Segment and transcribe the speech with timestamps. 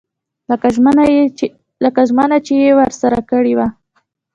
[1.83, 3.67] لکه ژمنه چې یې ورسره کړې وه.